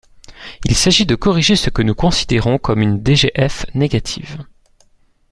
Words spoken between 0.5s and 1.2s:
Il s’agit de